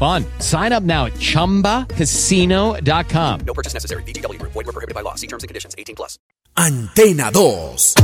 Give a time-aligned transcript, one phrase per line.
[0.00, 0.24] fun.
[0.40, 3.40] Sign up now at chumbacasino.com.
[3.46, 4.02] No purchase necessary.
[4.04, 4.40] BGW.
[4.42, 5.14] Void were prohibited by law.
[5.16, 5.74] See terms and conditions.
[5.76, 6.18] 18 plus.
[6.56, 7.94] Antena 2.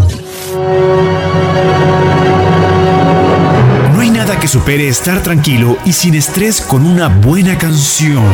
[3.93, 8.25] No hay nada que supere estar tranquilo y sin estrés con una buena canción.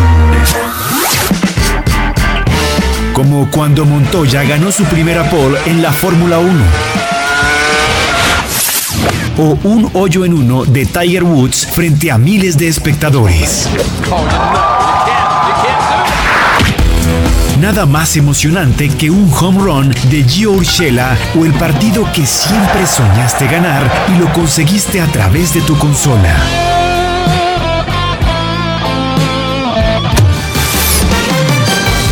[3.14, 7.11] Como cuando Montoya ganó su primera pole en la Fórmula 1.
[9.38, 13.68] O un hoyo en uno de Tiger Woods frente a miles de espectadores.
[17.60, 22.86] Nada más emocionante que un home run de Gio Urshela o el partido que siempre
[22.86, 26.36] soñaste ganar y lo conseguiste a través de tu consola.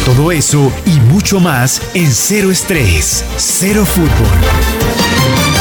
[0.06, 5.59] Todo eso y mucho más en Cero Estrés, Cero Fútbol.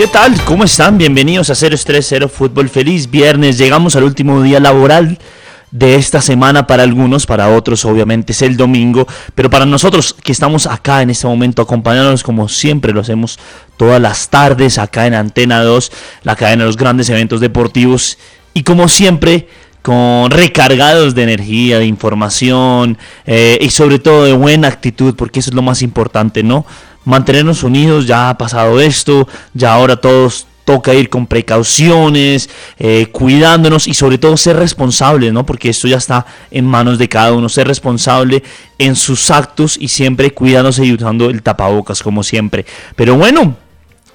[0.00, 0.42] ¿Qué tal?
[0.46, 0.96] ¿Cómo están?
[0.96, 3.58] Bienvenidos a 030 Fútbol Feliz Viernes.
[3.58, 5.18] Llegamos al último día laboral
[5.72, 10.32] de esta semana para algunos, para otros obviamente es el domingo, pero para nosotros que
[10.32, 13.38] estamos acá en este momento acompañándonos como siempre lo hacemos
[13.76, 18.16] todas las tardes acá en Antena 2, la cadena de los grandes eventos deportivos
[18.54, 19.48] y como siempre
[19.82, 22.96] con recargados de energía, de información
[23.26, 26.64] eh, y sobre todo de buena actitud, porque eso es lo más importante, ¿no?
[27.04, 33.88] Mantenernos unidos, ya ha pasado esto, ya ahora todos toca ir con precauciones, eh, cuidándonos
[33.88, 35.44] y sobre todo ser responsables, ¿no?
[35.44, 38.42] Porque esto ya está en manos de cada uno, ser responsable
[38.78, 42.66] en sus actos y siempre cuidándose y usando el tapabocas como siempre.
[42.94, 43.56] Pero bueno,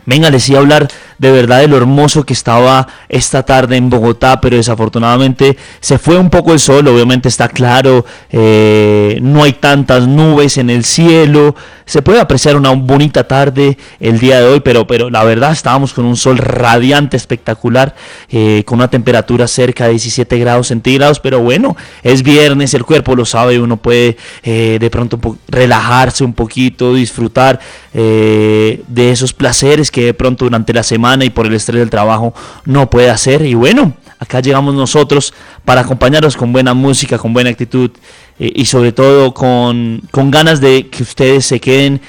[0.05, 3.89] venga, les iba a hablar de verdad de lo hermoso que estaba esta tarde en
[3.89, 9.53] Bogotá, pero desafortunadamente se fue un poco el sol, obviamente está claro, eh, no hay
[9.53, 11.55] tantas nubes en el cielo,
[11.85, 15.93] se puede apreciar una bonita tarde el día de hoy, pero, pero la verdad estábamos
[15.93, 17.95] con un sol radiante, espectacular,
[18.29, 23.15] eh, con una temperatura cerca de 17 grados centígrados, pero bueno, es viernes, el cuerpo
[23.15, 27.59] lo sabe, uno puede eh, de pronto relajarse un poquito, disfrutar
[27.93, 32.33] de esos placeres que de pronto durante la semana y por el estrés del trabajo
[32.65, 33.43] no puede hacer.
[33.43, 35.33] Y bueno, acá llegamos nosotros
[35.63, 37.91] para acompañarlos con buena música, con buena actitud
[38.39, 42.01] eh, y sobre todo con, con ganas de que ustedes se queden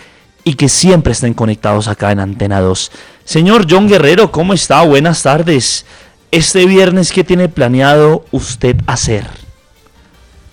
[0.45, 2.91] y que siempre estén conectados acá en Antena 2.
[3.25, 4.83] Señor John Guerrero, ¿cómo está?
[4.83, 5.85] Buenas tardes.
[6.31, 9.46] Este viernes, ¿qué tiene planeado usted hacer?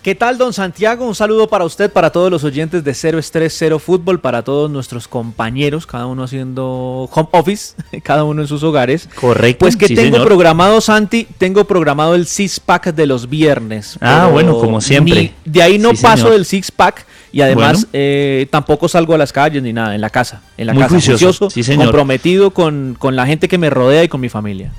[0.04, 1.08] ¿Qué tal, don Santiago?
[1.08, 4.70] Un saludo para usted, para todos los oyentes de Cero Estrés, Cero Fútbol, para todos
[4.70, 9.08] nuestros compañeros, cada uno haciendo home office, cada uno en sus hogares.
[9.16, 9.60] Correcto.
[9.60, 13.98] Pues que tengo programado, Santi, tengo programado el six pack de los viernes.
[14.02, 15.32] Ah, bueno, como siempre.
[15.46, 19.64] de ahí no paso del six pack y además eh, tampoco salgo a las calles
[19.64, 20.42] ni nada, en la casa.
[20.58, 21.86] En la Muy casa, juicioso, sí, señor.
[21.86, 24.74] comprometido con, con la gente que me rodea y con mi familia.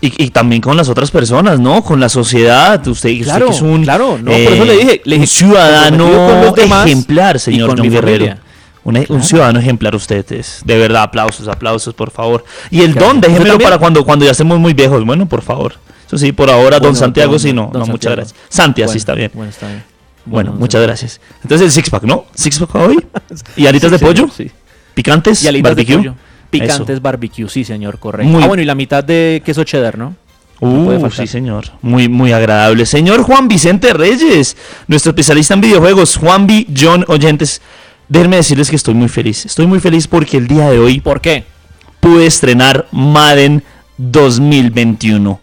[0.00, 1.82] Y, también con las otras personas, ¿no?
[1.82, 2.86] Con la sociedad.
[2.86, 7.40] Usted, claro, que es un, claro, no, por eso le dije, le un ciudadano ejemplar,
[7.40, 8.36] señor John Guerrero.
[8.84, 10.62] Un, ciudadano ejemplar usted es.
[10.64, 12.44] De verdad, aplausos, aplausos, por favor.
[12.70, 15.04] Y el don, déjemelo para cuando, cuando ya estemos muy viejos.
[15.04, 15.74] Bueno, por favor.
[16.06, 18.40] Eso sí, por ahora, don Santiago, sí, no, no muchas gracias.
[18.48, 19.30] Santi, así está bien.
[19.34, 19.84] Bueno, está bien.
[20.24, 21.20] Bueno, muchas gracias.
[21.42, 22.24] Entonces el six pack, ¿no?
[22.34, 23.04] Six pack hoy.
[23.56, 24.28] ¿Y alitas de pollo?
[24.34, 24.50] Sí.
[24.94, 25.42] ¿Picantes?
[25.42, 25.96] Y alitas barbecue?
[25.96, 26.14] de pollo.
[26.50, 28.38] Picantes barbecue, sí, señor, correcto.
[28.42, 30.14] ah, bueno, y la mitad de queso cheddar, ¿no?
[30.60, 31.66] Uh, sí, señor.
[31.82, 32.84] Muy, muy agradable.
[32.84, 34.56] Señor Juan Vicente Reyes,
[34.88, 36.16] nuestro especialista en videojuegos.
[36.16, 36.66] Juan B.
[36.76, 37.60] John Oyentes.
[38.08, 39.46] Déjenme decirles que estoy muy feliz.
[39.46, 41.00] Estoy muy feliz porque el día de hoy.
[41.00, 41.44] ¿Por qué?
[42.00, 43.62] Pude estrenar Madden
[43.98, 45.40] 2021.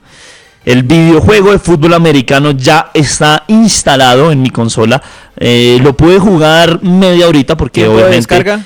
[0.65, 5.01] El videojuego de fútbol americano ya está instalado en mi consola.
[5.37, 8.15] Eh, lo pude jugar media horita porque obviamente.
[8.15, 8.65] descarga?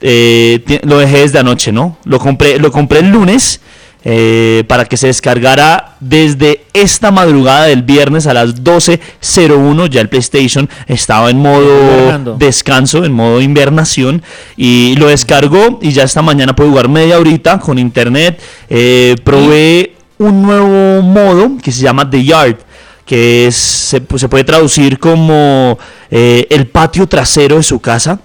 [0.00, 1.96] Eh, lo dejé desde anoche, ¿no?
[2.04, 3.60] Lo compré, lo compré el lunes
[4.04, 9.88] eh, para que se descargara desde esta madrugada del viernes a las 12.01.
[9.88, 14.22] Ya el PlayStation estaba en modo descanso, en modo invernación,
[14.56, 18.40] y lo descargó y ya esta mañana puede jugar media horita con internet.
[18.70, 22.56] Eh, probé un nuevo modo que se llama The Yard
[23.08, 25.78] que es, se, pues, se puede traducir como
[26.10, 28.20] eh, el patio trasero de su casa,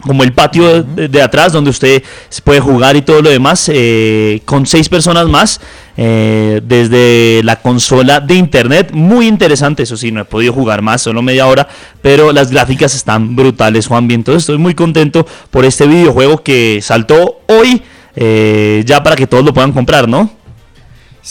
[0.00, 3.70] como el patio de, de atrás donde usted se puede jugar y todo lo demás,
[3.72, 5.60] eh, con seis personas más
[5.96, 8.90] eh, desde la consola de internet.
[8.92, 11.68] Muy interesante, eso sí, no he podido jugar más, solo media hora,
[12.00, 14.08] pero las gráficas están brutales, Juan.
[14.08, 17.82] Bien, entonces estoy muy contento por este videojuego que saltó hoy,
[18.16, 20.39] eh, ya para que todos lo puedan comprar, ¿no?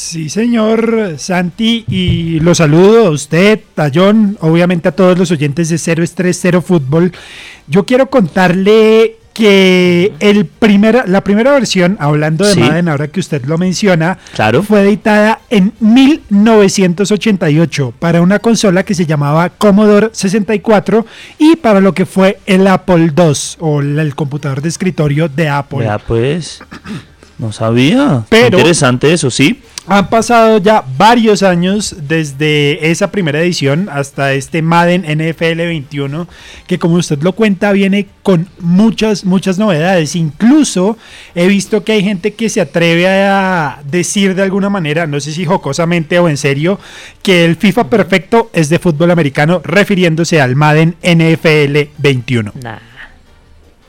[0.01, 5.68] Sí, señor Santi, y lo saludo a usted, a John, obviamente a todos los oyentes
[5.68, 7.12] de 0 Estrés 0 Fútbol.
[7.68, 12.62] Yo quiero contarle que el primera, la primera versión, hablando de Sí.
[12.62, 14.63] Madden, ahora que usted lo menciona, Claro.
[14.63, 21.06] fue editada en 1988 para una consola que se llamaba Commodore 64
[21.38, 25.84] y para lo que fue el Apple II o el computador de escritorio de Apple.
[25.84, 26.62] Ya pues,
[27.39, 28.24] no sabía.
[28.30, 29.62] Pero- Interesante eso, sí.
[29.91, 36.27] Han pasado ya varios años desde esa primera edición hasta este Madden NFL 21,
[36.68, 40.15] que como usted lo cuenta viene con muchas, muchas novedades.
[40.15, 40.95] Incluso
[41.33, 45.31] he visto que hay gente que se atreve a decir de alguna manera, no sé
[45.31, 46.80] si jocosamente o en serio,
[47.24, 52.51] que el FIFA perfecto es de fútbol americano, refiriéndose al Madden NFL 21.
[52.62, 52.77] Nah.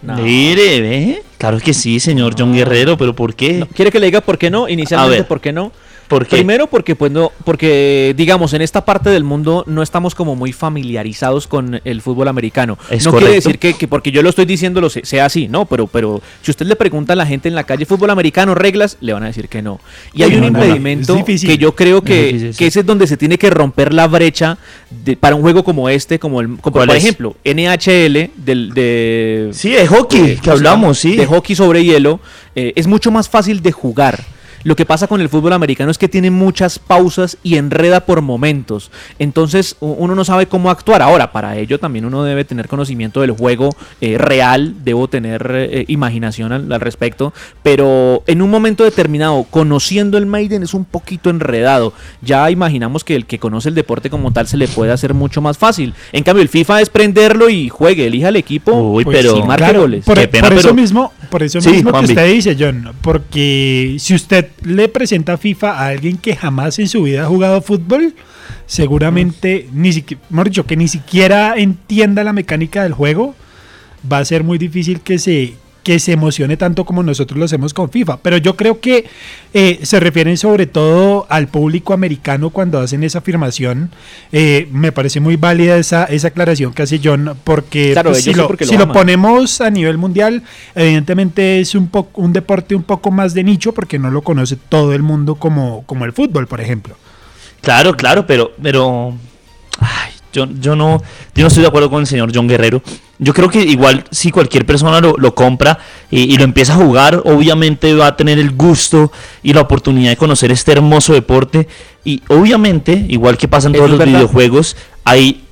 [0.01, 0.17] No.
[0.17, 1.23] Mire, ve.
[1.41, 3.61] Claro que sí, señor John Guerrero, pero ¿por qué?
[3.61, 4.69] No, ¿Quiere que le diga por qué no?
[4.69, 5.27] Inicialmente, ver.
[5.27, 5.73] ¿por qué no?
[6.11, 6.37] ¿Por qué?
[6.37, 10.53] Primero porque pues no, porque digamos en esta parte del mundo no estamos como muy
[10.53, 12.77] familiarizados con el fútbol americano.
[12.91, 15.47] Es no quiere decir que, que porque yo lo estoy diciendo lo se- sea así,
[15.47, 18.57] no, pero pero si usted le pregunta a la gente en la calle fútbol americano
[18.57, 19.81] reglas, le van a decir que no.
[20.13, 22.59] Y hay No, un no, impedimento que yo creo Es que, difícil, sí.
[22.59, 24.59] que ese es donde se tiene que romper la brecha
[24.91, 27.05] de- para un juego como este, como el como ¿Cuál por es?
[27.05, 31.17] ejemplo NHL del de Sí, de hockey, eh, que ¿cómo se hablamos, sí.
[31.17, 32.19] De hockey sobre hielo,
[32.57, 34.19] eh, es mucho más fácil de jugar.
[34.63, 38.21] Lo que pasa con el fútbol americano es que tiene muchas pausas y enreda por
[38.21, 38.91] momentos.
[39.19, 41.03] Entonces uno no sabe cómo actuar.
[41.03, 43.71] Ahora, para ello también uno debe tener conocimiento del juego
[44.01, 47.33] eh, real, debo tener eh, imaginación al, al respecto.
[47.63, 51.93] Pero en un momento determinado, conociendo el Maiden es un poquito enredado.
[52.21, 55.41] Ya imaginamos que el que conoce el deporte como tal se le puede hacer mucho
[55.41, 55.95] más fácil.
[56.13, 59.43] En cambio, el FIFA es prenderlo y juegue, elija el equipo Uy, Pues pero y
[59.43, 60.05] marque Claro, goles.
[60.05, 62.93] Por, Qué pena, por eso pero- mismo, por eso Sí, mismo que usted dice, John,
[63.03, 67.63] porque si usted le presenta FIFA a alguien que jamás en su vida ha jugado
[67.63, 68.15] fútbol,
[68.67, 73.35] seguramente ni siquiera, mejor dicho, que ni siquiera entienda la mecánica del juego,
[74.11, 75.55] va a ser muy difícil que se
[75.91, 78.19] que se emocione tanto como nosotros lo hacemos con FIFA.
[78.19, 79.07] Pero yo creo que
[79.53, 83.91] eh, se refieren sobre todo al público americano cuando hacen esa afirmación.
[84.31, 88.33] Eh, me parece muy válida esa, esa aclaración que hace John, porque Claro, pues, si,
[88.35, 88.95] lo, porque lo si lo aman.
[88.95, 90.45] ponemos a nivel mundial,
[90.77, 94.55] evidentemente es un, po- un deporte un poco más de nicho porque no lo conoce
[94.69, 96.95] todo el mundo como, como el fútbol, por ejemplo.
[97.63, 99.13] Claro, claro, pero, pero,
[99.81, 101.03] ay, yo, yo no,
[101.35, 102.81] yo no estoy de acuerdo con el señor John Guerrero.
[103.23, 105.79] Yo creo que igual si cualquier persona lo, lo compra
[106.11, 109.13] y, y lo empieza a jugar, obviamente va a tener el gusto
[109.43, 111.69] y la oportunidad de conocer este hermoso deporte.
[112.03, 114.15] Y obviamente, igual que pasa en Eso todos los verdad.
[114.15, 114.75] videojuegos,
[115.05, 115.43] hay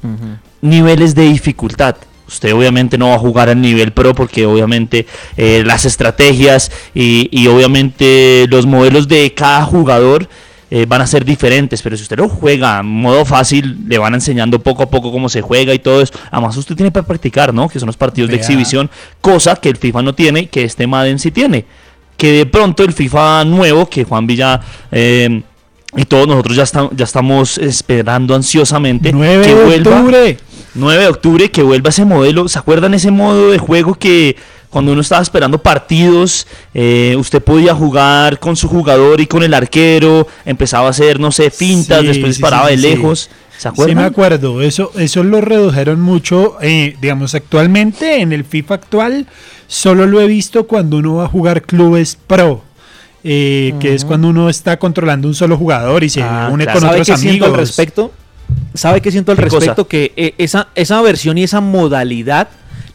[0.63, 1.97] niveles de dificultad.
[2.27, 7.29] Usted obviamente no va a jugar al nivel pro porque obviamente eh, las estrategias y,
[7.31, 10.29] y obviamente los modelos de cada jugador
[10.71, 14.15] eh, van a ser diferentes, pero si usted lo juega en modo fácil, le van
[14.15, 16.13] enseñando poco a poco cómo se juega y todo eso.
[16.31, 17.69] Además usted tiene para practicar, ¿no?
[17.69, 20.87] Que son los partidos de exhibición, cosa que el FIFA no tiene y que este
[20.87, 21.65] Madden sí tiene.
[22.17, 24.61] Que de pronto el FIFA nuevo, que Juan Villa...
[24.91, 25.43] eh,
[25.97, 29.97] y todos nosotros ya, estamos ya estamos esperando ansiosamente 9 que de vuelva.
[29.97, 30.37] octubre.
[30.75, 32.47] 9 de octubre que vuelva ese modelo.
[32.47, 34.37] ¿Se acuerdan ese modo de juego que
[34.71, 39.55] cuando uno estaba esperando partidos, eh, usted podía jugar con su jugador y con el
[39.55, 42.89] arquero, empezaba a hacer, no sé, fintas, Sí, después sí, disparaba sí, de sí, sí.
[42.97, 43.31] lejos?
[43.57, 43.97] ¿Se Sí, acuerdan?
[43.97, 44.63] me acuerdo.
[44.63, 46.57] Eso, eso lo redujeron mucho.
[46.61, 49.27] eh, digamos, actualmente en el FIFA actual
[49.67, 52.63] solo lo he visto cuando uno va a jugar clubes pro.
[53.25, 56.79] eh, Que es cuando uno está controlando un solo jugador y se Ah, une claro.
[56.79, 57.69] con ¿Sabe otros qué siento al amigos.
[57.69, 58.13] respecto?
[58.75, 59.57] ¿Sabe qué siento al ¿Qué cosa?
[59.59, 59.89] respecto?
[59.89, 62.49] Que eh, esa, esa versión y esa modalidad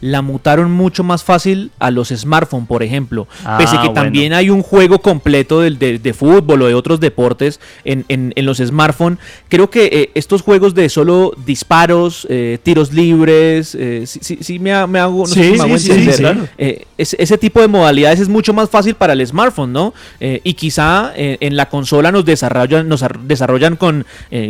[0.04, 3.26] la mutaron mucho más fácil a los smartphones, por ejemplo.
[3.42, 3.94] Ah, Pese que bueno.
[3.94, 8.44] también hay un juego completo de, de fútbol o de otros deportes en, en- en
[8.44, 9.18] los smartphones.
[9.48, 14.58] Creo que eh, estos juegos de solo disparos, eh, tiros libres, eh, sí, sí- sí
[14.58, 16.14] me, ha- me hago, no sé Sí, si me hago sí, entender.
[16.14, 16.20] sí.
[16.22, 16.48] claro.
[16.58, 19.94] Eh, ese, tipo de modalidades es mucho más fácil para el smartphone, ¿no?
[20.20, 24.04] Y quizá en la consola nos desarrollan, nos ar- desarrollan con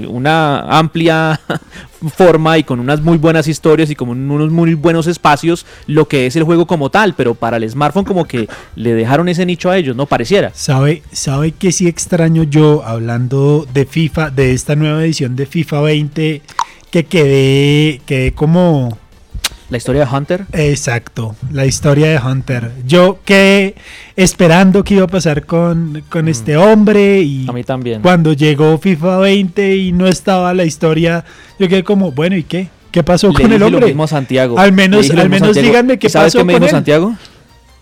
[0.08, 1.40] una amplia
[2.10, 6.26] forma y con unas muy buenas historias y con unos muy buenos espacios lo que
[6.26, 9.70] es el juego como tal, pero para el smartphone como que le dejaron ese nicho
[9.70, 10.06] a ellos, ¿no?
[10.06, 10.52] Pareciera.
[10.54, 15.80] ¿Sabe, ¿Sabe que sí extraño yo hablando de FIFA, de esta nueva edición de FIFA
[15.80, 16.42] 20,
[16.90, 18.98] que quedé, quedé como...
[19.70, 20.44] La historia de Hunter.
[20.52, 22.70] Exacto, la historia de Hunter.
[22.86, 23.74] Yo quedé
[24.14, 27.50] esperando qué iba a pasar con, con este hombre y Mm.
[27.50, 28.02] A mí también.
[28.02, 31.24] cuando llegó FIFA 20 y no estaba la historia,
[31.58, 32.68] yo quedé como, bueno, ¿y qué?
[32.90, 33.80] ¿Qué pasó Le con el dije hombre?
[33.80, 34.58] lo mismo a Santiago.
[34.58, 35.66] Al menos- al menos Santiago.
[35.66, 36.70] díganme qué ¿Y ¿Sabes pasó qué me con dijo él?
[36.76, 37.16] Santiago?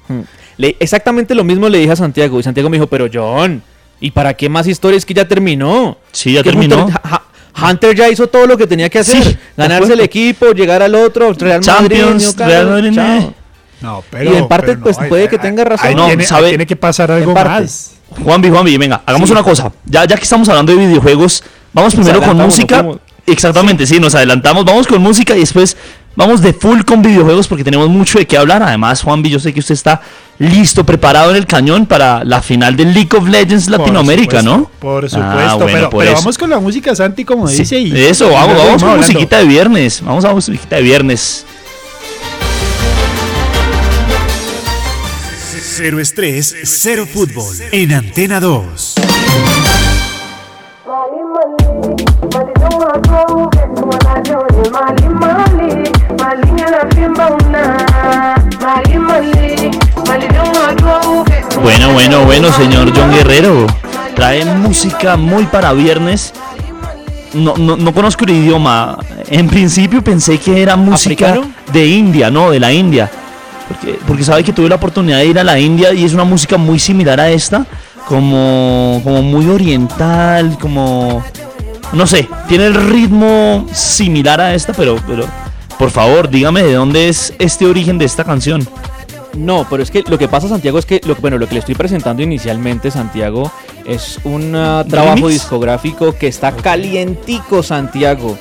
[0.08, 0.20] Hmm.
[0.56, 2.38] Le- exactamente lo mismo le dije a Santiago.
[2.38, 3.62] Y Santiago me dijo, pero John,
[4.00, 5.98] ¿y para qué más historias que ya terminó?
[6.12, 6.84] Sí, ya Que terminó.
[6.84, 7.21] Hunter, ha-
[7.60, 9.22] Hunter ya hizo todo lo que tenía que hacer.
[9.22, 13.34] Sí, Ganarse el equipo, llegar al otro, Real Madrid, Champions, Newcastle, Real Madrid, chao.
[13.80, 15.88] No, Y en parte, pues, puede que tenga razón.
[15.88, 17.94] Ahí No, tiene, ahí sabe- tiene que pasar algo más.
[18.22, 19.72] Juanvi, Juanvi, venga, hagamos una cosa.
[19.84, 21.42] Ya, ya que estamos hablando de videojuegos,
[21.72, 22.84] vamos primero con música.
[23.26, 23.98] Exactamente, sí.
[24.00, 24.64] nos adelantamos.
[24.64, 25.76] Vamos con música y después
[26.16, 28.62] vamos de full con videojuegos porque tenemos mucho de qué hablar.
[28.62, 30.00] Además, Juanvi, yo sé que usted está
[30.38, 34.58] listo, preparado en el cañón para la final del League of Legends Por Latinoamérica, supuesto,
[34.58, 34.70] ¿no?
[34.80, 36.20] Por Ah, supuesto, bueno, pero, por pero eso.
[36.22, 37.78] vamos con la música, Santi, como Sí, dice.
[37.78, 39.06] Y, Eso, y vamos, luego vamos con hablando.
[39.12, 40.00] musiquita de viernes.
[40.04, 41.44] Vamos a musiquita de viernes.
[45.74, 47.56] Cero estrés, cero fútbol.
[47.72, 48.94] En Antena 2.
[61.62, 63.66] Bueno, bueno, bueno, señor John Guerrero.
[64.16, 66.32] Trae música muy para viernes.
[67.34, 68.98] No, no, no conozco el idioma.
[69.28, 71.54] En principio pensé que era música ¿Africano?
[71.72, 73.08] de India, no, de la India.
[73.68, 76.24] Porque, porque sabe que tuve la oportunidad de ir a la India y es una
[76.24, 77.64] música muy similar a esta.
[78.06, 81.22] Como, como muy oriental, como...
[81.92, 85.26] No sé, tiene el ritmo similar a esta, pero, pero
[85.78, 88.66] por favor, dígame de dónde es este origen de esta canción.
[89.36, 91.60] No, pero es que lo que pasa, Santiago, es que lo, bueno, lo que le
[91.60, 93.50] estoy presentando inicialmente, Santiago,
[93.86, 95.32] es un ah, trabajo ¿Remix?
[95.32, 98.36] discográfico que está calientico, Santiago.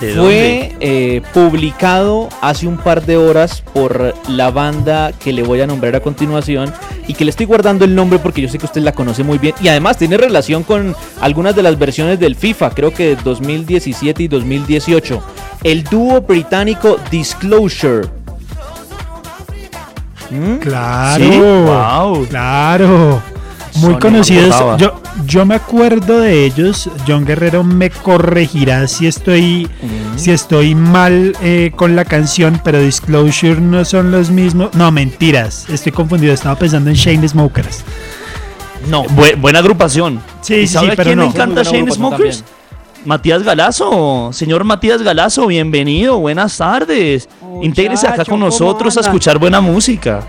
[0.00, 5.60] ¿De Fue eh, publicado hace un par de horas por la banda que le voy
[5.60, 6.72] a nombrar a continuación
[7.06, 9.38] y que le estoy guardando el nombre porque yo sé que usted la conoce muy
[9.38, 14.24] bien y además tiene relación con algunas de las versiones del FIFA, creo que 2017
[14.24, 15.22] y 2018.
[15.62, 18.23] El dúo británico Disclosure.
[20.34, 20.56] ¿Mm?
[20.58, 21.24] Claro.
[21.24, 22.26] Sí, wow.
[22.28, 23.22] Claro.
[23.76, 24.78] Muy Sony, conocidos.
[24.78, 26.88] Yo, yo me acuerdo de ellos.
[27.08, 29.68] John Guerrero me corregirá si estoy,
[30.16, 34.72] si estoy mal eh, con la canción, pero Disclosure no son los mismos.
[34.74, 35.66] No, mentiras.
[35.68, 36.32] Estoy confundido.
[36.32, 37.82] Estaba pensando en Shane Smokers.
[38.88, 40.20] No, Bu- buena agrupación.
[40.40, 41.24] Sí, ¿Y sí, sabe sí, a pero quién no.
[41.24, 42.36] le encanta Shane Smokers?
[42.38, 42.54] también.
[43.06, 47.28] Matías Galazo, señor Matías Galazo, bienvenido, buenas tardes.
[47.62, 50.20] Intégrese acá con Muchacho, ¿cómo nosotros a escuchar buena música.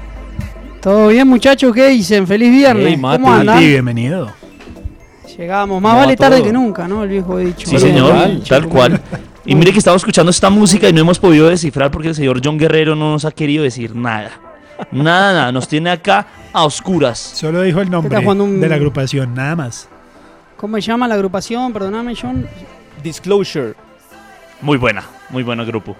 [0.82, 1.74] ¿Todo bien, muchachos?
[1.74, 2.27] ¿Qué dicen?
[2.27, 2.86] ¡Feliz viernes!
[2.89, 3.22] Hey, Mati.
[3.22, 3.60] ¿Cómo andan?
[3.60, 4.32] Sí, bienvenido.
[5.38, 5.82] Llegamos.
[5.82, 6.46] Más ¿Cómo vale va tarde todo?
[6.48, 7.03] que nunca, ¿no?
[7.03, 7.67] El viejo dicho.
[7.70, 8.13] Sí, señor,
[8.48, 9.01] tal cual.
[9.46, 12.39] Y mire que estamos escuchando esta música y no hemos podido descifrar porque el señor
[12.44, 14.32] John Guerrero no nos ha querido decir nada.
[14.91, 17.17] Nada, nada, nos tiene acá a oscuras.
[17.20, 19.88] Solo dijo el nombre un- de la agrupación, nada más.
[20.58, 21.72] ¿Cómo se llama la agrupación?
[21.74, 22.48] Perdóname, John.
[23.03, 23.74] Disclosure.
[24.62, 25.96] Muy buena, muy buen grupo.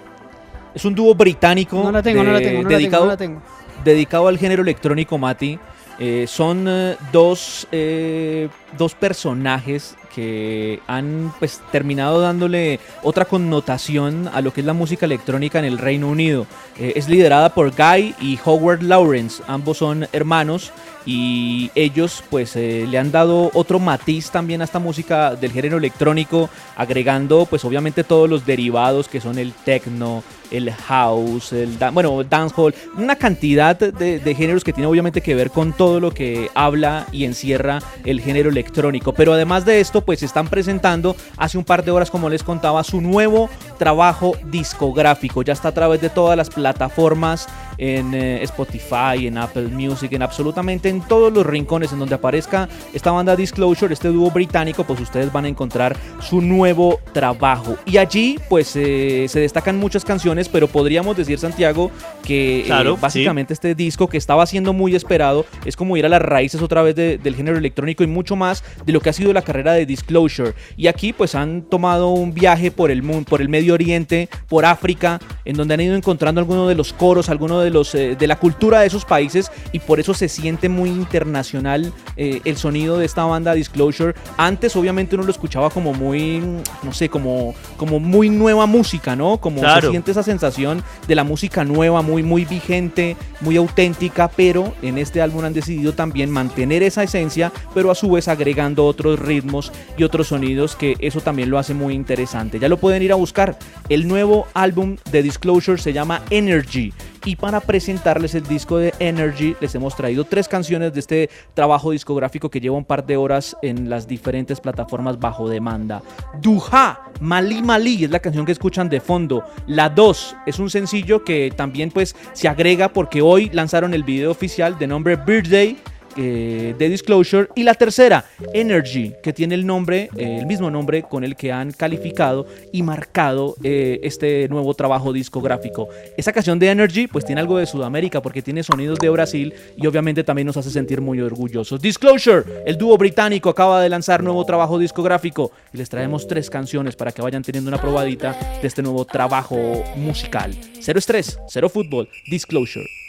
[0.76, 1.82] Es un dúo británico.
[1.82, 3.40] No la tengo, no la tengo, no la tengo, dedicado, no la tengo.
[3.82, 5.58] dedicado al género electrónico, Mati.
[5.98, 14.40] Eh, son eh, dos, eh, dos personajes que han pues, terminado dándole otra connotación a
[14.40, 16.46] lo que es la música electrónica en el Reino Unido.
[16.78, 20.72] Eh, es liderada por Guy y Howard Lawrence, ambos son hermanos
[21.04, 25.76] y ellos pues eh, le han dado otro matiz también a esta música del género
[25.78, 32.24] electrónico, agregando pues obviamente todos los derivados que son el techno, el house, el bueno,
[32.24, 36.50] dancehall, una cantidad de, de géneros que tiene obviamente que ver con todo lo que
[36.54, 39.12] habla y encierra el género electrónico.
[39.12, 42.82] Pero además de esto, pues están presentando hace un par de horas, como les contaba,
[42.84, 45.42] su nuevo trabajo discográfico.
[45.42, 47.48] Ya está a través de todas las plataformas,
[47.78, 52.68] en eh, Spotify, en Apple Music, en absolutamente en todos los rincones en donde aparezca
[52.92, 57.76] esta banda Disclosure, este dúo británico, pues ustedes van a encontrar su nuevo trabajo.
[57.86, 61.90] Y allí pues eh, se destacan muchas canciones, pero podríamos decir, Santiago,
[62.22, 66.08] que eh, Claro, básicamente este disco que estaba siendo muy esperado es como ir a
[66.08, 69.12] las raíces otra vez de- del género electrónico y mucho más de lo que ha
[69.12, 70.54] sido la carrera de Disclosure.
[70.76, 74.64] Y aquí pues han tomado un viaje por el mundo, por el Medio Oriente, por
[74.64, 78.26] África, en donde han ido encontrando algunos de los coros, algunos de los eh, de
[78.26, 82.98] la cultura de esos países y por eso se siente muy internacional eh, el sonido
[82.98, 84.14] de esta banda Disclosure.
[84.36, 86.40] Antes obviamente uno lo escuchaba como muy,
[86.82, 89.38] no sé, como, como muy nueva música, ¿no?
[89.38, 89.90] Como se Claro.
[89.90, 95.20] siente esa sensación de la música nueva, muy, muy vigente, muy auténtica, pero en este
[95.20, 100.04] álbum han decidido también mantener esa esencia, pero a su vez agregando otros ritmos y
[100.04, 102.58] otros sonidos que eso también lo hace muy interesante.
[102.58, 103.58] Ya lo pueden ir a buscar.
[103.88, 106.92] El nuevo álbum de Disclosure se llama Energy.
[107.26, 111.90] Y para presentarles el disco de Energy, les hemos traído tres canciones de este trabajo
[111.90, 116.02] discográfico que lleva un par de horas en las diferentes plataformas bajo demanda.
[116.40, 119.42] Duha, Mali Mali es la canción que escuchan de fondo.
[119.66, 124.30] La 2 es un sencillo que también pues se agrega porque hoy lanzaron el video
[124.30, 125.76] oficial de nombre Birthday
[126.16, 127.48] eh, de Disclosure.
[127.54, 131.52] Y la tercera, Energy, que tiene el nombre, eh, el mismo nombre con el que
[131.52, 135.88] han calificado y marcado eh, este nuevo trabajo discográfico.
[136.16, 139.86] Esa canción de Energy, pues tiene algo de Sudamérica, porque tiene sonidos de Brasil y
[139.86, 141.80] obviamente también nos hace sentir muy orgullosos.
[141.80, 146.96] Disclosure, el dúo británico, acaba de lanzar nuevo trabajo discográfico y les traemos tres canciones
[146.96, 149.56] para que vayan teniendo una probadita de este nuevo trabajo
[149.96, 150.54] musical.
[150.80, 153.05] Cero estrés, cero fútbol, Disclosure.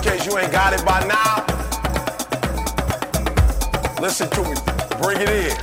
[0.00, 1.44] In case you ain't got it by now,
[4.00, 4.54] listen to me.
[5.00, 5.56] Bring it in.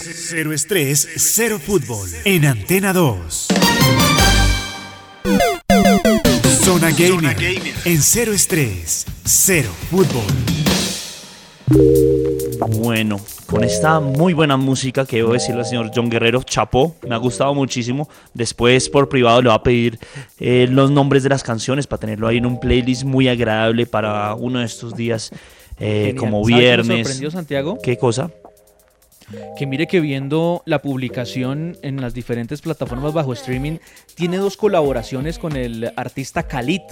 [0.00, 2.08] Cero estrés, cero fútbol.
[2.24, 3.48] En Antena 2.
[6.64, 7.36] Zona Gamer.
[7.84, 10.24] En cero estrés, cero fútbol.
[12.68, 17.14] Bueno, con esta muy buena música que debo decirle al señor John Guerrero, chapó, me
[17.14, 18.08] ha gustado muchísimo.
[18.32, 19.98] Después por privado le voy a pedir
[20.38, 24.34] eh, los nombres de las canciones para tenerlo ahí en un playlist muy agradable para
[24.34, 25.30] uno de estos días
[25.78, 27.06] eh, como ¿Sabes me viernes.
[27.06, 27.78] sorprendió, Santiago?
[27.82, 28.30] ¿Qué cosa?
[29.56, 33.78] Que mire que viendo la publicación en las diferentes plataformas bajo streaming,
[34.14, 36.82] tiene dos colaboraciones con el artista Khalid.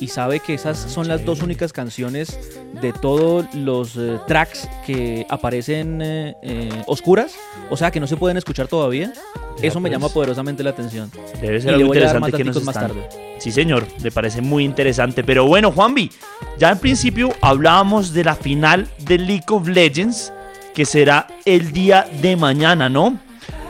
[0.00, 2.38] Y sabe que esas son las dos únicas canciones
[2.80, 7.34] de todos los eh, tracks que aparecen eh, eh, oscuras,
[7.68, 9.12] o sea que no se pueden escuchar todavía.
[9.60, 10.00] Eso me pues.
[10.00, 11.10] llama poderosamente la atención.
[11.40, 13.08] Debe Y ser le algo voy a dar interesante más que nos más tarde.
[13.38, 15.22] Sí, señor, me parece muy interesante.
[15.22, 16.10] Pero bueno, Juanvi,
[16.58, 20.32] ya en principio hablábamos de la final de League of Legends,
[20.74, 23.18] que será el día de mañana, ¿no?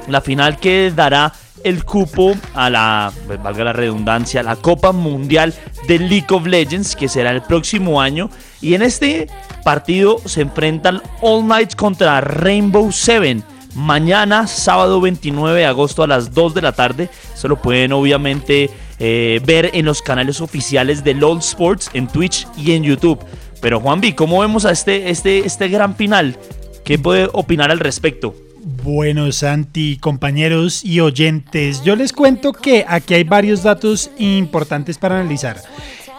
[0.08, 1.32] La final que dará
[1.64, 5.54] el cupo a la, pues, valga la redundancia, la Copa Mundial
[5.86, 8.30] de League of Legends, que será el próximo año.
[8.60, 9.28] Y en este
[9.64, 13.42] partido se enfrentan All Might contra Rainbow Seven.
[13.74, 17.08] Mañana, sábado 29 de agosto a las 2 de la tarde.
[17.34, 22.46] Se lo pueden obviamente eh, ver en los canales oficiales de LOL Sports, en Twitch
[22.56, 23.20] y en YouTube.
[23.60, 26.36] Pero Juanvi, ¿cómo vemos a este, este, este gran final?
[26.84, 28.34] ¿Qué puede opinar al respecto?
[28.62, 35.18] Bueno, Santi, compañeros y oyentes, yo les cuento que aquí hay varios datos importantes para
[35.18, 35.56] analizar.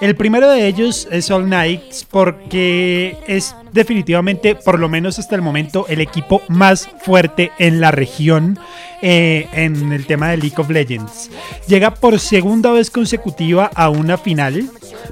[0.01, 5.43] El primero de ellos es All Knights porque es definitivamente, por lo menos hasta el
[5.43, 8.57] momento, el equipo más fuerte en la región
[9.03, 11.29] eh, en el tema de League of Legends.
[11.67, 14.67] Llega por segunda vez consecutiva a una final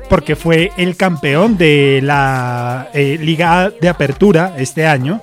[0.09, 5.21] porque fue el campeón de la eh, Liga de Apertura este año.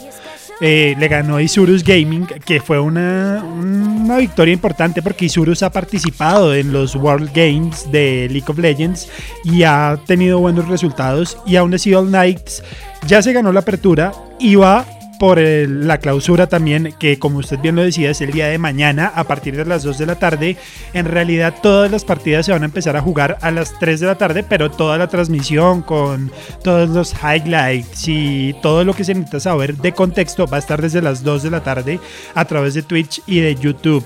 [0.61, 6.55] Eh, le ganó Isurus Gaming, que fue una, una victoria importante porque Isurus ha participado
[6.55, 9.09] en los World Games de League of Legends
[9.45, 11.37] y ha tenido buenos resultados.
[11.47, 12.63] Y aún así, All Knights
[13.07, 14.87] ya se ganó la apertura y va
[15.19, 18.59] por el- la clausura también, que como usted bien lo decía, es el día de
[18.59, 20.57] mañana a partir de las 2 de la tarde.
[20.93, 24.07] En realidad todas las partidas se van a empezar a jugar a las 3 de
[24.07, 26.31] la tarde, pero toda la transmisión con
[26.63, 30.81] todos los highlights y todo lo que se necesita saber de contexto va a estar
[30.83, 32.01] desde las 2 de la tarde
[32.35, 34.05] a través de Twitch y de YouTube.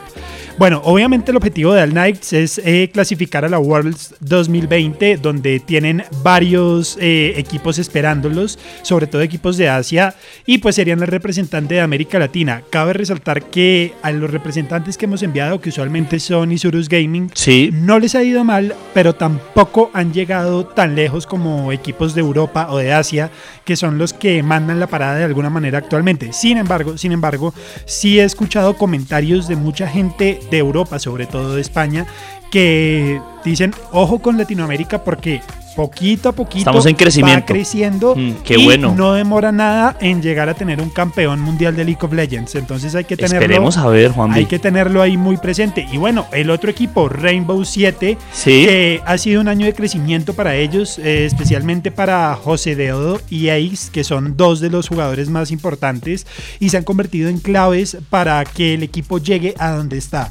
[0.61, 5.59] Bueno, obviamente el objetivo de All Knights es eh, clasificar a la Worlds 2020, donde
[5.59, 11.77] tienen varios eh, equipos esperándolos, sobre todo equipos de Asia, y pues serían el representante
[11.77, 12.63] de América Latina.
[12.69, 17.71] Cabe resaltar que a los representantes que hemos enviado, que usualmente son Isurus Gaming, Sí.
[17.73, 22.67] no les ha ido mal, pero tampoco han llegado tan lejos como equipos de Europa
[22.69, 23.31] o de Asia,
[23.65, 26.35] que son los que mandan la parada de alguna manera actualmente.
[26.35, 27.55] Sin embargo, sin embargo,
[27.87, 32.07] sí he escuchado comentarios de mucha gente de Europa, sobre todo de España,
[32.51, 35.41] que dicen, ojo con Latinoamérica porque
[35.89, 37.41] poquito a poquito Estamos en crecimiento.
[37.41, 38.95] va creciendo Mm, qué y bueno.
[38.97, 42.55] no demora nada en llegar a tener un campeón mundial de League of Legends.
[42.55, 44.49] Entonces hay que tenerlo Esperemos a ver, Juan hay B.
[44.49, 45.87] que tenerlo ahí muy presente.
[45.93, 48.65] Y bueno, el otro equipo, Rainbow 7, Sí.
[48.67, 53.49] que ha sido un año de crecimiento para ellos, eh, especialmente para José Deodo y
[53.49, 56.27] Ace, que son dos de los jugadores más importantes
[56.59, 60.31] y se han convertido en claves para que el equipo llegue a donde está.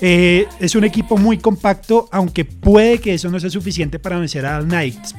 [0.00, 4.46] Eh, es un equipo muy compacto, aunque puede que eso no sea suficiente para vencer
[4.46, 4.66] a All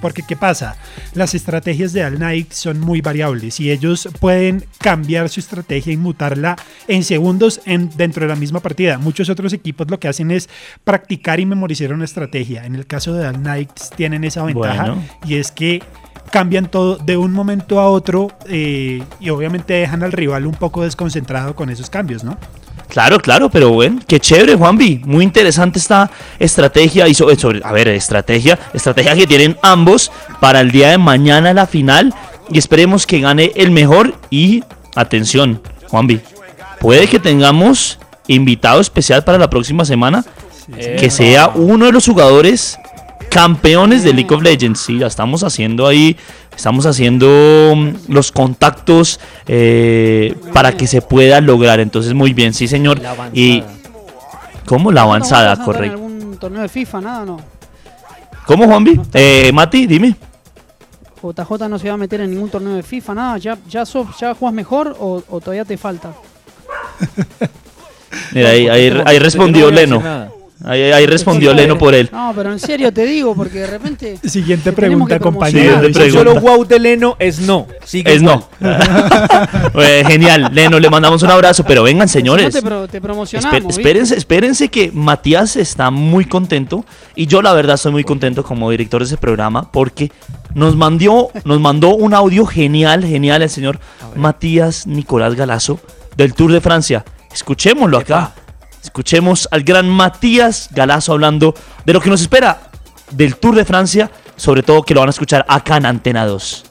[0.02, 0.76] Porque, ¿qué pasa?
[1.14, 5.98] Las estrategias de All Knights son muy variables y ellos pueden cambiar su estrategia y
[5.98, 6.56] mutarla
[6.88, 8.98] en segundos en, dentro de la misma partida.
[8.98, 10.50] Muchos otros equipos lo que hacen es
[10.84, 12.66] practicar y memorizar una estrategia.
[12.66, 15.04] En el caso de All Knights tienen esa ventaja Bueno.
[15.26, 15.82] y es que
[16.32, 20.84] cambian todo de un momento a otro eh, y obviamente dejan al rival un poco
[20.84, 22.38] desconcentrado con esos cambios, ¿no?
[22.90, 25.02] Claro, claro, pero bueno, qué chévere, Juanvi.
[25.06, 30.60] Muy interesante esta estrategia y sobre, sobre- a ver, estrategia, estrategia que tienen ambos para
[30.62, 32.14] el día de mañana la final
[32.52, 34.64] y esperemos que gane el mejor y
[34.96, 36.20] atención, Juanvi.
[36.80, 40.24] Puede que tengamos invitado especial para la próxima semana
[41.00, 42.78] que sea uno de los jugadores
[43.30, 44.80] campeones de League of Legends.
[44.82, 46.18] Sí, ya estamos haciendo ahí,
[46.56, 51.80] estamos haciendo mm, los contactos eh, para que se pueda lograr.
[51.80, 53.00] Entonces, muy bien, sí, señor.
[53.34, 53.64] Y
[54.66, 55.56] ¿cómo la avanzada?
[55.56, 56.06] ¿No vas a estar en Correcto.
[56.06, 57.40] algún torneo de FIFA, nada, no?
[58.46, 59.00] ¿Cómo, Juanvi?
[59.14, 60.16] Eh, Mati, dime.
[61.22, 63.38] JJ no se va a meter en ningún torneo de FIFA, nada.
[63.38, 66.14] ¿Ya, ya, sos, ya jugás mejor o, o todavía te falta?
[68.32, 70.02] Mira, ahí, ahí- ahí respondió Leno.
[70.64, 72.10] Ahí, ahí respondió Leno por él.
[72.12, 74.18] No, pero en serio te digo, porque de repente.
[74.26, 75.82] Siguiente pregunta, compañero.
[76.12, 77.66] Solo wow de Leno es no.
[77.86, 78.44] Sigue Es igual.
[78.60, 78.70] no.
[79.82, 82.48] Eh, genial, Leno, le mandamos un abrazo, pero vengan, señores.
[82.54, 83.54] Si no te, pro- te promocionamos.
[83.58, 83.82] Esper- ¿viste?
[83.82, 88.70] espérense, espérense que Matías está muy contento y yo la verdad estoy muy contento como
[88.72, 90.12] director de ese programa porque
[90.54, 93.80] nos mandó, nos mandó un audio genial, genial el señor
[94.16, 95.80] Matías Nicolás Galazo
[96.18, 97.06] del Tour de Francia.
[97.32, 98.34] Escuchémoslo acá.
[98.84, 101.54] Escuchemos al gran Matías Galazo hablando
[101.86, 102.70] de lo que nos espera
[103.12, 106.66] del Tour de Francia, sobre todo que lo van a escuchar acá en Antena 2.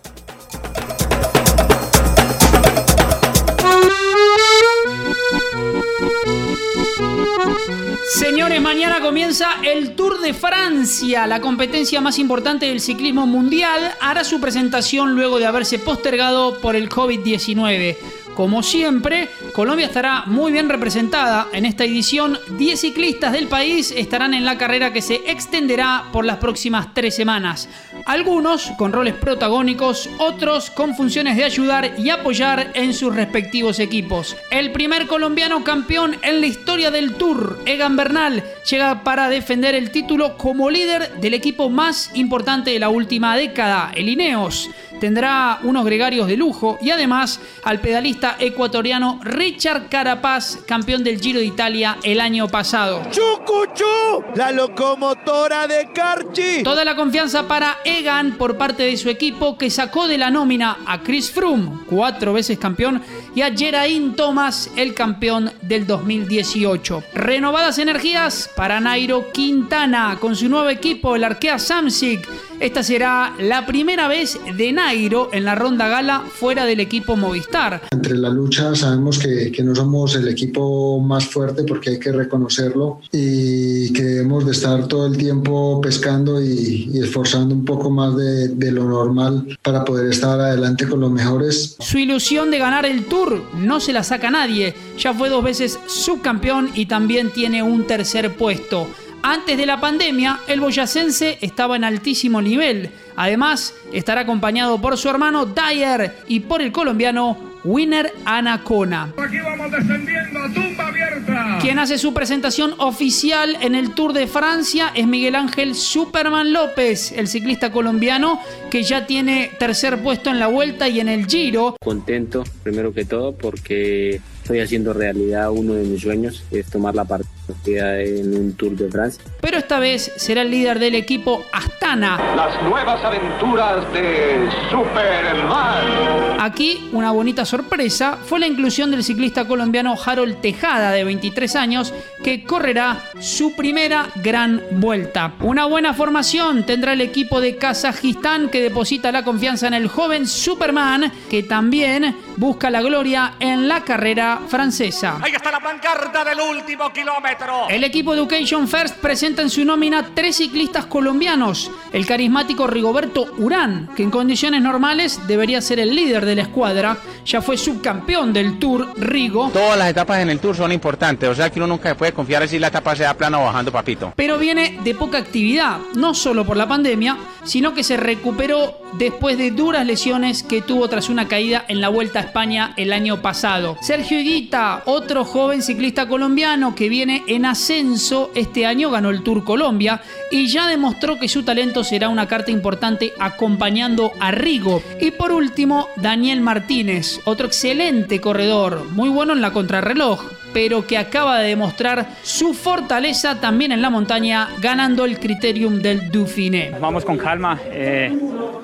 [8.18, 13.94] Señores, mañana comienza el Tour de Francia, la competencia más importante del ciclismo mundial.
[14.00, 17.96] Hará su presentación luego de haberse postergado por el COVID-19.
[18.38, 22.38] Como siempre, Colombia estará muy bien representada en esta edición.
[22.56, 27.16] 10 ciclistas del país estarán en la carrera que se extenderá por las próximas tres
[27.16, 27.68] semanas.
[28.04, 34.36] Algunos con roles protagónicos, otros con funciones de ayudar y apoyar en sus respectivos equipos.
[34.50, 39.90] El primer colombiano campeón en la historia del Tour, Egan Bernal, llega para defender el
[39.90, 44.70] título como líder del equipo más importante de la última década, el Ineos.
[45.00, 51.38] Tendrá unos gregarios de lujo y además al pedalista ecuatoriano Richard Carapaz, campeón del Giro
[51.38, 53.02] de Italia el año pasado.
[53.10, 54.24] ¡Chucuchú!
[54.34, 56.62] La locomotora de Carchi.
[56.64, 60.76] Toda la confianza para Egan por parte de su equipo que sacó de la nómina
[60.84, 63.00] a Chris Froome, cuatro veces campeón,
[63.34, 67.02] y a Geraint Thomas, el campeón del 2018.
[67.14, 72.28] Renovadas energías para Nairo Quintana con su nuevo equipo, el Arkea Samsic.
[72.60, 77.82] Esta será la primera vez de Nairo en la ronda gala fuera del equipo Movistar.
[77.92, 82.12] Entre la lucha sabemos que, que no somos el equipo más fuerte porque hay que
[82.12, 87.77] reconocerlo y que debemos de estar todo el tiempo pescando y, y esforzando un poco
[87.90, 91.76] más de, de lo normal para poder estar adelante con los mejores.
[91.78, 94.74] Su ilusión de ganar el Tour no se la saca nadie.
[94.98, 98.88] Ya fue dos veces subcampeón y también tiene un tercer puesto.
[99.22, 102.90] Antes de la pandemia, el boyacense estaba en altísimo nivel.
[103.16, 109.12] Además, estará acompañado por su hermano Dyer y por el colombiano Winner Anacona.
[109.16, 111.58] Aquí vamos descendiendo, tumba abierta.
[111.60, 117.12] Quien hace su presentación oficial en el Tour de Francia es Miguel Ángel Superman López,
[117.12, 118.40] el ciclista colombiano
[118.70, 121.76] que ya tiene tercer puesto en la vuelta y en el Giro.
[121.82, 127.04] Contento, primero que todo, porque estoy haciendo realidad uno de mis sueños, es tomar la
[127.04, 129.22] partida en un Tour de Francia.
[129.42, 132.18] Pero esta vez será el líder del equipo Astana.
[132.34, 136.40] Las nuevas aventuras de Superman.
[136.40, 141.92] Aquí una bonita sorpresa fue la inclusión del ciclista colombiano Harold Tejada de 23 años
[142.24, 145.34] que correrá su primera gran vuelta.
[145.40, 150.26] Una buena formación tendrá el equipo de Kazajistán que deposita la confianza en el joven
[150.26, 155.18] Superman que también busca la gloria en la carrera francesa.
[155.20, 157.68] Ahí está la pancarta del último kilómetro.
[157.68, 161.70] El equipo Education First presenta en su nómina tres ciclistas colombianos.
[161.92, 166.98] El carismático Rigoberto Urán, que en condiciones normales debería ser el líder de la escuadra,
[167.24, 169.50] ya fue subcampeón del Tour Rigo.
[169.50, 172.46] Todas las etapas en el Tour son importantes, o sea que uno nunca puede confiar
[172.46, 174.12] si la etapa sea plana o bajando papito.
[174.14, 179.38] Pero viene de poca actividad, no solo por la pandemia, sino que se recuperó después
[179.38, 183.22] de duras lesiones que tuvo tras una caída en la Vuelta a España el año
[183.22, 183.76] pasado.
[183.80, 189.44] Sergio Higuita, otro joven ciclista colombiano que viene en ascenso, este año ganó el Tour
[189.44, 194.82] Colombia y ya demostró que su talento será una carta importante acompañando a Rigo.
[195.00, 200.98] Y por último, Daniel Martínez, otro excelente corredor, muy bueno en la contrarreloj pero que
[200.98, 206.74] acaba de demostrar su fortaleza también en la montaña, ganando el criterium del Dauphiné.
[206.80, 208.16] Vamos con calma, eh,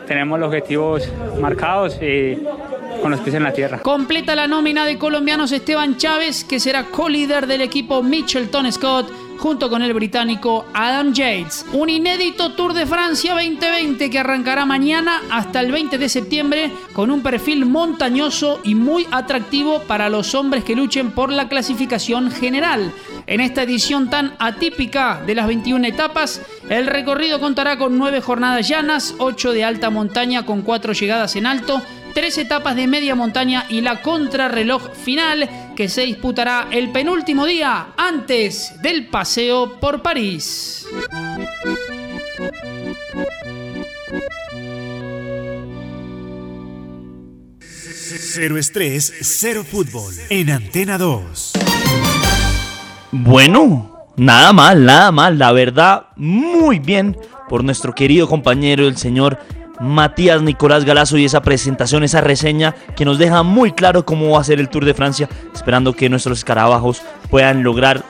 [0.06, 1.08] tenemos los objetivos
[1.40, 2.38] marcados y
[3.00, 3.80] con los pies en la tierra.
[3.80, 9.68] Completa la nómina de colombianos Esteban Chávez, que será co-líder del equipo Mitchelton Scott, junto
[9.68, 11.66] con el británico Adam Yates.
[11.72, 17.10] Un inédito Tour de Francia 2020 que arrancará mañana hasta el 20 de septiembre con
[17.10, 22.92] un perfil montañoso y muy atractivo para los hombres que luchen por la clasificación general.
[23.26, 28.68] En esta edición tan atípica de las 21 etapas, el recorrido contará con 9 jornadas
[28.68, 31.82] llanas, 8 de alta montaña con 4 llegadas en alto,
[32.14, 37.88] tres etapas de media montaña y la contrarreloj final que se disputará el penúltimo día
[37.96, 40.86] antes del paseo por París.
[47.60, 50.14] Cero estrés, cero fútbol.
[50.28, 51.52] En Antena 2.
[53.16, 55.38] Bueno, nada mal, nada mal.
[55.38, 57.16] La verdad, muy bien
[57.48, 59.38] por nuestro querido compañero, el señor
[59.78, 64.40] Matías Nicolás Galazo y esa presentación, esa reseña que nos deja muy claro cómo va
[64.40, 68.02] a ser el Tour de Francia, esperando que nuestros escarabajos puedan lograr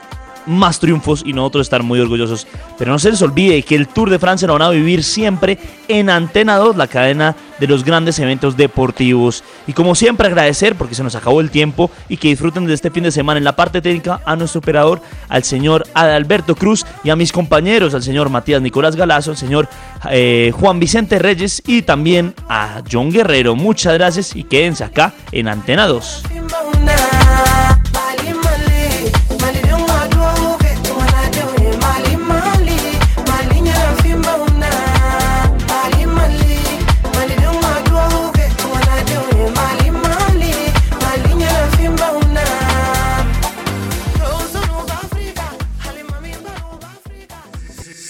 [0.45, 2.47] más triunfos y nosotros estar muy orgullosos.
[2.77, 5.57] Pero no se les olvide que el Tour de Francia lo van a vivir siempre
[5.87, 9.43] en Antena 2, la cadena de los grandes eventos deportivos.
[9.67, 12.91] Y como siempre agradecer porque se nos acabó el tiempo y que disfruten de este
[12.91, 17.09] fin de semana en la parte técnica a nuestro operador, al señor Adalberto Cruz y
[17.09, 19.69] a mis compañeros, al señor Matías Nicolás Galazo, al señor
[20.09, 23.55] eh, Juan Vicente Reyes y también a John Guerrero.
[23.55, 26.23] Muchas gracias y quédense acá en Antena 2.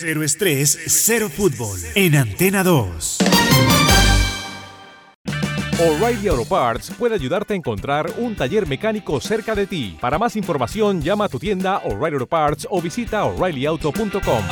[0.08, 1.80] Cero estrés, cero fútbol.
[1.96, 3.18] En Antena 2.
[5.80, 9.98] O'Reilly Auto Parts puede ayudarte a encontrar un taller mecánico cerca de ti.
[10.00, 14.44] Para más información, llama a tu tienda O'Reilly Auto Parts o visita oreillyauto.com.